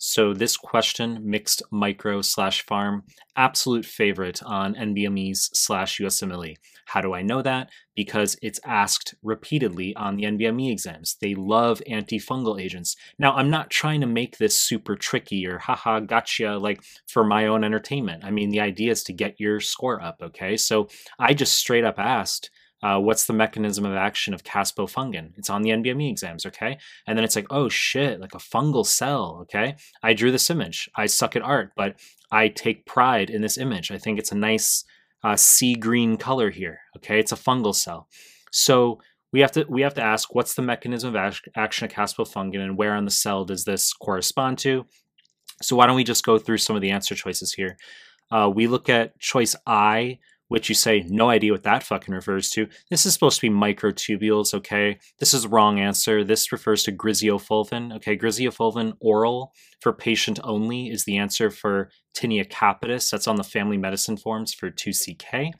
So 0.00 0.32
this 0.32 0.56
question, 0.56 1.18
mixed 1.24 1.60
micro 1.72 2.22
slash 2.22 2.64
pharm, 2.64 3.02
absolute 3.36 3.84
favorite 3.84 4.40
on 4.44 4.76
NBMEs 4.76 5.50
slash 5.54 5.98
USMLE. 5.98 6.54
How 6.86 7.00
do 7.00 7.12
I 7.12 7.22
know 7.22 7.42
that? 7.42 7.70
Because 7.96 8.36
it's 8.40 8.60
asked 8.64 9.16
repeatedly 9.24 9.96
on 9.96 10.16
the 10.16 10.22
NBME 10.22 10.70
exams. 10.70 11.16
They 11.20 11.34
love 11.34 11.82
antifungal 11.90 12.62
agents. 12.62 12.94
Now, 13.18 13.34
I'm 13.34 13.50
not 13.50 13.70
trying 13.70 14.00
to 14.00 14.06
make 14.06 14.38
this 14.38 14.56
super 14.56 14.94
tricky 14.94 15.44
or 15.48 15.58
haha 15.58 15.98
gotcha 15.98 16.58
like 16.58 16.80
for 17.08 17.24
my 17.24 17.46
own 17.46 17.64
entertainment. 17.64 18.24
I 18.24 18.30
mean, 18.30 18.50
the 18.50 18.60
idea 18.60 18.92
is 18.92 19.02
to 19.04 19.12
get 19.12 19.40
your 19.40 19.58
score 19.58 20.00
up, 20.00 20.18
okay? 20.22 20.56
So 20.56 20.88
I 21.18 21.34
just 21.34 21.58
straight 21.58 21.84
up 21.84 21.98
asked, 21.98 22.50
uh, 22.82 22.98
what's 22.98 23.26
the 23.26 23.32
mechanism 23.32 23.84
of 23.84 23.94
action 23.94 24.34
of 24.34 24.44
caspofungin? 24.44 25.32
It's 25.36 25.50
on 25.50 25.62
the 25.62 25.70
NBME 25.70 26.10
exams, 26.10 26.46
okay? 26.46 26.78
And 27.06 27.16
then 27.16 27.24
it's 27.24 27.36
like, 27.36 27.46
oh 27.50 27.68
shit, 27.68 28.20
like 28.20 28.34
a 28.34 28.38
fungal 28.38 28.86
cell, 28.86 29.38
okay? 29.42 29.76
I 30.02 30.14
drew 30.14 30.30
this 30.30 30.50
image. 30.50 30.88
I 30.94 31.06
suck 31.06 31.34
at 31.34 31.42
art, 31.42 31.72
but 31.76 31.98
I 32.30 32.48
take 32.48 32.86
pride 32.86 33.30
in 33.30 33.42
this 33.42 33.58
image. 33.58 33.90
I 33.90 33.98
think 33.98 34.18
it's 34.18 34.32
a 34.32 34.36
nice 34.36 34.84
uh, 35.24 35.36
sea 35.36 35.74
green 35.74 36.16
color 36.16 36.50
here, 36.50 36.80
okay? 36.96 37.18
It's 37.18 37.32
a 37.32 37.36
fungal 37.36 37.74
cell. 37.74 38.08
So 38.52 39.00
we 39.32 39.40
have 39.40 39.52
to 39.52 39.66
we 39.68 39.82
have 39.82 39.94
to 39.94 40.02
ask 40.02 40.34
what's 40.34 40.54
the 40.54 40.62
mechanism 40.62 41.14
of 41.14 41.40
action 41.54 41.84
of 41.84 41.92
caspofungin 41.92 42.60
and 42.60 42.78
where 42.78 42.94
on 42.94 43.04
the 43.04 43.10
cell 43.10 43.44
does 43.44 43.64
this 43.64 43.92
correspond 43.92 44.58
to? 44.58 44.86
So 45.60 45.76
why 45.76 45.86
don't 45.86 45.96
we 45.96 46.04
just 46.04 46.24
go 46.24 46.38
through 46.38 46.58
some 46.58 46.76
of 46.76 46.82
the 46.82 46.90
answer 46.90 47.14
choices 47.14 47.52
here? 47.52 47.76
Uh, 48.30 48.50
we 48.54 48.66
look 48.66 48.88
at 48.88 49.18
choice 49.18 49.56
I, 49.66 50.18
which 50.48 50.68
you 50.68 50.74
say, 50.74 51.04
no 51.08 51.30
idea 51.30 51.52
what 51.52 51.62
that 51.62 51.82
fucking 51.82 52.14
refers 52.14 52.50
to. 52.50 52.66
This 52.90 53.06
is 53.06 53.12
supposed 53.12 53.40
to 53.40 53.48
be 53.48 53.54
microtubules, 53.54 54.54
okay? 54.54 54.98
This 55.18 55.34
is 55.34 55.46
wrong 55.46 55.78
answer. 55.78 56.24
This 56.24 56.50
refers 56.52 56.82
to 56.84 56.92
griseofulvin, 56.92 57.94
okay? 57.96 58.16
Griseofulvin 58.16 58.94
oral 59.00 59.52
for 59.80 59.92
patient 59.92 60.40
only 60.42 60.88
is 60.88 61.04
the 61.04 61.18
answer 61.18 61.50
for 61.50 61.90
tinea 62.14 62.48
capitis. 62.50 63.10
That's 63.10 63.28
on 63.28 63.36
the 63.36 63.44
family 63.44 63.76
medicine 63.76 64.16
forms 64.16 64.54
for 64.54 64.70
2CK. 64.70 65.52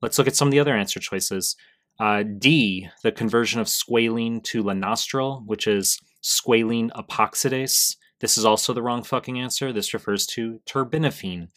Let's 0.00 0.18
look 0.18 0.26
at 0.26 0.36
some 0.36 0.48
of 0.48 0.52
the 0.52 0.60
other 0.60 0.74
answer 0.74 0.98
choices. 0.98 1.56
Uh, 2.00 2.22
D, 2.22 2.88
the 3.02 3.12
conversion 3.12 3.60
of 3.60 3.68
squalene 3.68 4.42
to 4.44 4.64
lanosterol, 4.64 5.46
which 5.46 5.66
is 5.66 6.00
squalene 6.22 6.90
epoxidase. 6.92 7.96
This 8.20 8.38
is 8.38 8.44
also 8.44 8.72
the 8.72 8.82
wrong 8.82 9.02
fucking 9.02 9.38
answer. 9.38 9.72
This 9.72 9.92
refers 9.92 10.26
to 10.28 10.60
terbinafine. 10.66 11.48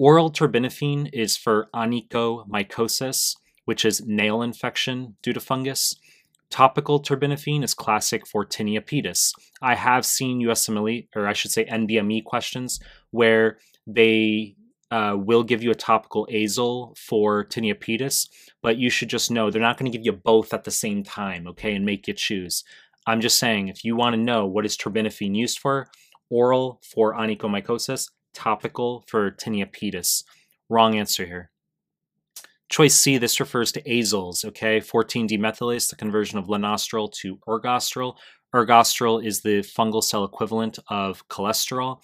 Oral 0.00 0.32
terbinafine 0.32 1.10
is 1.12 1.36
for 1.36 1.68
onychomycosis, 1.74 3.36
which 3.66 3.84
is 3.84 4.06
nail 4.06 4.40
infection 4.40 5.16
due 5.22 5.34
to 5.34 5.40
fungus. 5.40 5.94
Topical 6.48 7.02
terbinafine 7.02 7.62
is 7.62 7.74
classic 7.74 8.26
for 8.26 8.46
tinea 8.46 8.80
pedis. 8.80 9.34
I 9.60 9.74
have 9.74 10.06
seen 10.06 10.40
USMLE, 10.40 11.08
or 11.14 11.26
I 11.26 11.34
should 11.34 11.50
say 11.50 11.66
NBME 11.66 12.24
questions, 12.24 12.80
where 13.10 13.58
they 13.86 14.56
uh, 14.90 15.16
will 15.18 15.42
give 15.42 15.62
you 15.62 15.70
a 15.70 15.74
topical 15.74 16.26
azole 16.32 16.96
for 16.96 17.44
tinea 17.44 17.74
pedis, 17.74 18.26
but 18.62 18.78
you 18.78 18.88
should 18.88 19.10
just 19.10 19.30
know 19.30 19.50
they're 19.50 19.60
not 19.60 19.76
going 19.76 19.92
to 19.92 19.98
give 19.98 20.06
you 20.06 20.12
both 20.12 20.54
at 20.54 20.64
the 20.64 20.70
same 20.70 21.02
time, 21.02 21.46
okay, 21.46 21.74
and 21.74 21.84
make 21.84 22.08
you 22.08 22.14
choose. 22.14 22.64
I'm 23.06 23.20
just 23.20 23.38
saying, 23.38 23.68
if 23.68 23.84
you 23.84 23.96
want 23.96 24.14
to 24.14 24.22
know 24.22 24.46
what 24.46 24.64
is 24.64 24.78
terbinafine 24.78 25.36
used 25.36 25.58
for, 25.58 25.90
oral 26.30 26.80
for 26.82 27.12
onychomycosis, 27.12 28.08
topical 28.34 29.04
for 29.06 29.30
tinea 29.30 29.66
pedis. 29.66 30.24
Wrong 30.68 30.96
answer 30.96 31.26
here. 31.26 31.50
Choice 32.68 32.94
C, 32.94 33.18
this 33.18 33.40
refers 33.40 33.72
to 33.72 33.82
azoles, 33.82 34.44
okay? 34.44 34.78
14-demethylase, 34.78 35.90
the 35.90 35.96
conversion 35.96 36.38
of 36.38 36.46
lanosterol 36.46 37.12
to 37.14 37.38
ergosterol. 37.48 38.14
Ergosterol 38.54 39.24
is 39.24 39.40
the 39.40 39.58
fungal 39.60 40.02
cell 40.02 40.24
equivalent 40.24 40.78
of 40.88 41.26
cholesterol. 41.28 41.98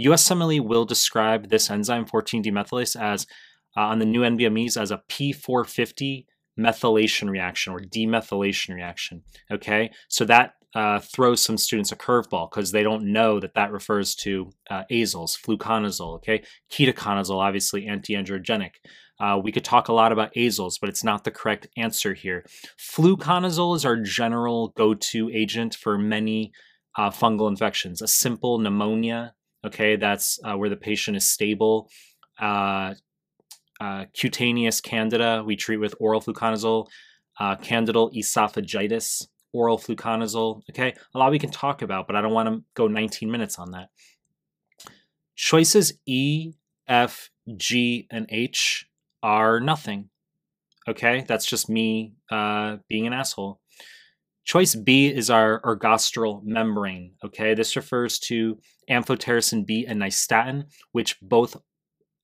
USMLE 0.00 0.66
will 0.66 0.84
describe 0.84 1.48
this 1.48 1.70
enzyme, 1.70 2.06
14-demethylase, 2.06 3.00
as 3.00 3.26
uh, 3.76 3.82
on 3.82 4.00
the 4.00 4.04
new 4.04 4.22
NBMEs 4.22 4.80
as 4.80 4.90
a 4.90 5.02
P450 5.08 6.26
methylation 6.58 7.30
reaction 7.30 7.72
or 7.72 7.80
demethylation 7.80 8.74
reaction, 8.74 9.22
okay? 9.52 9.90
So 10.08 10.24
that 10.24 10.54
uh, 10.74 11.00
throws 11.00 11.40
some 11.40 11.58
students 11.58 11.90
a 11.92 11.96
curveball 11.96 12.50
because 12.50 12.70
they 12.70 12.82
don't 12.82 13.12
know 13.12 13.40
that 13.40 13.54
that 13.54 13.72
refers 13.72 14.14
to 14.14 14.52
uh, 14.70 14.82
azoles, 14.90 15.36
fluconazole, 15.38 16.14
okay? 16.16 16.42
Ketoconazole, 16.70 17.42
obviously 17.42 17.86
anti-androgenic. 17.86 18.72
Uh, 19.18 19.38
we 19.42 19.52
could 19.52 19.64
talk 19.64 19.88
a 19.88 19.92
lot 19.92 20.12
about 20.12 20.32
azoles, 20.34 20.74
but 20.80 20.88
it's 20.88 21.04
not 21.04 21.24
the 21.24 21.30
correct 21.30 21.66
answer 21.76 22.14
here. 22.14 22.44
Fluconazole 22.78 23.76
is 23.76 23.84
our 23.84 23.96
general 23.96 24.68
go-to 24.76 25.30
agent 25.30 25.74
for 25.74 25.98
many 25.98 26.52
uh, 26.96 27.10
fungal 27.10 27.48
infections. 27.48 28.00
A 28.00 28.08
simple 28.08 28.58
pneumonia, 28.58 29.34
okay, 29.66 29.96
that's 29.96 30.38
uh, 30.44 30.54
where 30.54 30.70
the 30.70 30.76
patient 30.76 31.16
is 31.16 31.28
stable. 31.28 31.90
Uh, 32.38 32.94
cutaneous 34.14 34.80
candida, 34.80 35.42
we 35.44 35.56
treat 35.56 35.78
with 35.78 35.94
oral 35.98 36.20
fluconazole. 36.20 36.86
candidal 37.60 38.10
esophagitis, 38.12 39.26
oral 39.52 39.78
fluconazole. 39.78 40.62
Okay, 40.70 40.94
a 41.14 41.18
lot 41.18 41.30
we 41.30 41.38
can 41.38 41.50
talk 41.50 41.82
about, 41.82 42.06
but 42.06 42.16
I 42.16 42.20
don't 42.20 42.32
want 42.32 42.48
to 42.48 42.64
go 42.74 42.88
19 42.88 43.30
minutes 43.30 43.58
on 43.58 43.72
that. 43.72 43.88
Choices 45.36 45.92
E, 46.06 46.52
F, 46.86 47.30
G, 47.56 48.06
and 48.10 48.26
H 48.28 48.86
are 49.22 49.60
nothing. 49.60 50.10
Okay, 50.88 51.24
that's 51.26 51.46
just 51.46 51.68
me 51.68 52.14
uh, 52.30 52.78
being 52.88 53.06
an 53.06 53.12
asshole. 53.12 53.60
Choice 54.44 54.74
B 54.74 55.06
is 55.06 55.30
our 55.30 55.60
ergosterol 55.62 56.42
membrane. 56.42 57.12
Okay, 57.24 57.54
this 57.54 57.76
refers 57.76 58.18
to 58.20 58.58
amphotericin 58.90 59.64
B 59.66 59.86
and 59.86 60.00
nystatin, 60.00 60.64
which 60.92 61.20
both 61.20 61.56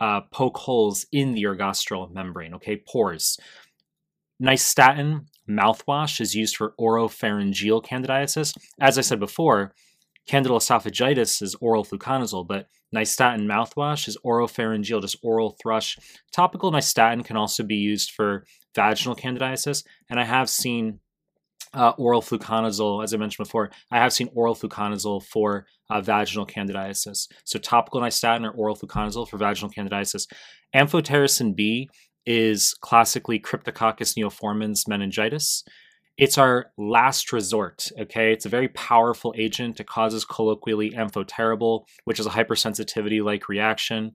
uh, 0.00 0.22
poke 0.32 0.56
holes 0.56 1.06
in 1.12 1.32
the 1.32 1.44
ergosterol 1.44 2.12
membrane. 2.12 2.54
Okay, 2.54 2.82
pores. 2.86 3.38
Nystatin 4.42 5.26
mouthwash 5.48 6.20
is 6.20 6.34
used 6.34 6.56
for 6.56 6.74
oropharyngeal 6.80 7.84
candidiasis. 7.84 8.56
As 8.80 8.98
I 8.98 9.00
said 9.00 9.20
before, 9.20 9.74
candidal 10.26 10.58
esophagitis 10.58 11.40
is 11.42 11.54
oral 11.60 11.84
fluconazole, 11.84 12.46
but 12.46 12.66
nystatin 12.94 13.46
mouthwash 13.46 14.08
is 14.08 14.18
oropharyngeal, 14.24 15.00
just 15.00 15.16
oral 15.22 15.56
thrush. 15.62 15.96
Topical 16.32 16.72
nystatin 16.72 17.24
can 17.24 17.36
also 17.36 17.62
be 17.62 17.76
used 17.76 18.10
for 18.10 18.44
vaginal 18.74 19.16
candidiasis, 19.16 19.84
and 20.10 20.20
I 20.20 20.24
have 20.24 20.50
seen 20.50 21.00
uh, 21.72 21.92
oral 21.98 22.22
fluconazole, 22.22 23.04
as 23.04 23.12
I 23.12 23.18
mentioned 23.18 23.44
before, 23.44 23.70
I 23.90 23.98
have 23.98 24.12
seen 24.12 24.30
oral 24.34 24.54
fluconazole 24.54 25.22
for 25.24 25.66
uh, 25.90 26.00
vaginal 26.00 26.46
candidiasis. 26.46 27.28
So 27.44 27.58
topical 27.58 28.00
nystatin 28.00 28.44
or 28.44 28.50
oral 28.50 28.76
fluconazole 28.76 29.28
for 29.28 29.36
vaginal 29.36 29.70
candidiasis. 29.70 30.26
Amphotericin 30.74 31.54
B 31.54 31.90
is 32.26 32.74
classically 32.80 33.38
Cryptococcus 33.38 34.16
neoformans 34.16 34.88
meningitis. 34.88 35.64
It's 36.18 36.38
our 36.38 36.72
last 36.78 37.32
resort, 37.32 37.88
okay? 38.00 38.32
It's 38.32 38.46
a 38.46 38.50
very 38.50 38.68
powerful 38.68 39.34
agent. 39.36 39.80
It 39.80 39.86
causes 39.86 40.24
colloquially 40.24 40.92
amphoterrible, 40.92 41.84
which 42.04 42.18
is 42.18 42.26
a 42.26 42.30
hypersensitivity 42.30 43.22
like 43.22 43.48
reaction, 43.50 44.12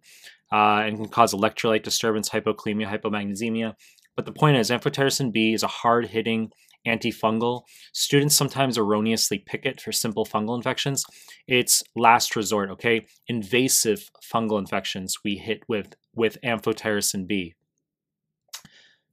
uh, 0.52 0.82
and 0.86 0.98
can 0.98 1.10
cause 1.10 1.34
electrolyte 1.34 1.84
disturbance, 1.84 2.30
hypokalemia, 2.30 2.88
hypomagnesemia. 2.88 3.76
But 4.16 4.26
the 4.26 4.34
point 4.34 4.58
is, 4.58 4.72
amphotericin 4.72 5.32
B 5.32 5.54
is 5.54 5.64
a 5.64 5.68
hard 5.68 6.08
hitting 6.08 6.50
antifungal. 6.88 7.62
Students 7.94 8.36
sometimes 8.36 8.78
erroneously 8.78 9.40
pick 9.46 9.66
it 9.66 9.80
for 9.80 9.92
simple 9.92 10.26
fungal 10.26 10.56
infections. 10.56 11.06
It's 11.48 11.84
last 11.96 12.36
resort, 12.36 12.72
okay? 12.72 13.06
Invasive 13.28 14.10
fungal 14.34 14.60
infections 14.60 15.18
we 15.24 15.36
hit 15.36 15.62
with, 15.68 15.96
with 16.16 16.40
amphotericin 16.44 17.28
B. 17.28 17.54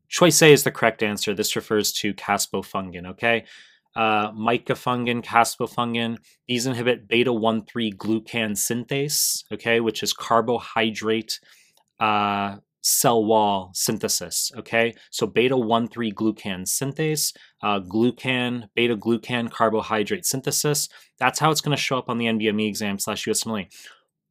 Choice 0.09 0.41
A 0.43 0.53
is 0.53 0.65
the 0.65 0.71
correct 0.71 1.03
answer. 1.03 1.35
This 1.35 1.55
refers 1.55 1.93
to 1.93 2.15
caspofungin, 2.15 3.07
okay? 3.07 3.45
Uh, 3.95 4.31
micafungin, 4.33 5.23
caspofungin, 5.23 6.19
these 6.47 6.67
inhibit 6.67 7.09
beta 7.09 7.33
1 7.33 7.65
3 7.65 7.93
glucan 7.93 8.53
synthase, 8.53 9.45
okay, 9.53 9.81
which 9.81 10.03
is 10.03 10.13
carbohydrate 10.13 11.41
uh, 11.99 12.57
cell 12.81 13.25
wall 13.25 13.71
synthesis, 13.75 14.53
okay? 14.57 14.95
So 15.11 15.27
beta 15.27 15.57
1 15.57 15.89
3 15.89 16.13
glucan 16.13 16.63
synthase, 16.63 17.35
uh, 17.63 17.81
glucan, 17.81 18.69
beta 18.75 18.97
glucan 18.97 19.51
carbohydrate 19.51 20.25
synthesis. 20.25 20.89
That's 21.19 21.39
how 21.39 21.51
it's 21.51 21.61
going 21.61 21.77
to 21.77 21.83
show 21.83 21.99
up 21.99 22.09
on 22.09 22.19
the 22.19 22.27
NBME 22.27 22.69
exam 22.69 22.99
slash 22.99 23.27
USMLE. 23.27 23.67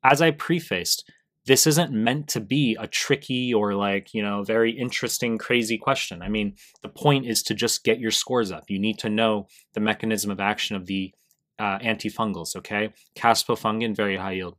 As 0.04 0.22
I 0.22 0.32
prefaced, 0.32 1.12
this 1.48 1.66
isn't 1.66 1.94
meant 1.94 2.28
to 2.28 2.42
be 2.42 2.76
a 2.78 2.88
tricky 2.88 3.54
or 3.54 3.74
like, 3.74 4.14
you 4.14 4.22
know, 4.22 4.44
very 4.44 4.72
interesting, 4.72 5.38
crazy 5.38 5.78
question. 5.78 6.22
I 6.22 6.28
mean, 6.28 6.56
the 6.84 6.90
point 6.90 7.26
is 7.26 7.42
to 7.44 7.54
just 7.54 7.86
get 7.86 8.00
your 8.00 8.12
scores 8.12 8.52
up. 8.52 8.66
You 8.68 8.80
need 8.80 9.00
to 9.00 9.10
know 9.10 9.48
the 9.74 9.80
mechanism 9.80 10.30
of 10.30 10.42
action 10.42 10.76
of 10.76 10.86
the 10.86 11.14
uh, 11.58 11.80
antifungals, 11.80 12.56
okay? 12.58 12.94
Caspofungin, 13.16 13.96
very 13.96 14.18
high 14.18 14.34
yield. 14.34 14.58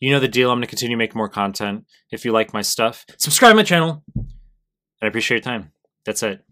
You 0.00 0.10
know 0.10 0.20
the 0.20 0.26
deal. 0.26 0.50
I'm 0.50 0.56
going 0.56 0.62
to 0.62 0.68
continue 0.68 0.96
making 0.96 1.18
more 1.18 1.28
content. 1.28 1.84
If 2.10 2.24
you 2.24 2.32
like 2.32 2.52
my 2.52 2.62
stuff, 2.62 3.04
subscribe 3.18 3.54
my 3.54 3.62
channel. 3.62 4.02
I 5.00 5.06
appreciate 5.06 5.44
your 5.44 5.52
time. 5.52 5.70
That's 6.04 6.22
it. 6.22 6.42